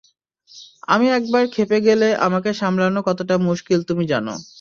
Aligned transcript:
আমি 0.87 1.07
একবার 1.11 1.43
ক্ষেপে 1.53 1.77
গেলে 1.87 2.07
আমাকে 2.27 2.49
সামলানো 2.59 2.99
কতোটা 3.07 3.35
মুশকিল 3.47 3.79
তুমি 3.89 4.03
জানো। 4.11 4.33